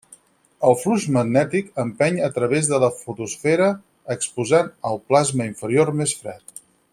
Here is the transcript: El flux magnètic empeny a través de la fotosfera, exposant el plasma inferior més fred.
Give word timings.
El 0.67 0.75
flux 0.83 1.03
magnètic 1.17 1.67
empeny 1.83 2.17
a 2.27 2.29
través 2.37 2.69
de 2.71 2.79
la 2.85 2.89
fotosfera, 3.03 3.69
exposant 4.17 4.73
el 4.93 4.99
plasma 5.13 5.49
inferior 5.51 5.93
més 6.01 6.17
fred. 6.23 6.61